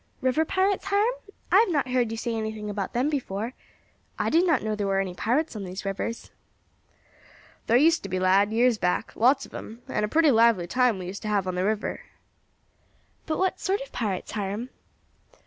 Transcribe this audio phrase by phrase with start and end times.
[0.19, 1.13] "River pirates, Hiram?
[1.51, 3.53] I have not heard you say anything about them before.
[4.17, 6.31] I did not know there were any pirates on these rivers."
[7.67, 10.97] "Thar used to be, lad, years back, lots of them, and a pretty lively time
[10.97, 11.99] we used to have on the river."
[13.27, 14.71] "But what sort of pirates, Hiram?"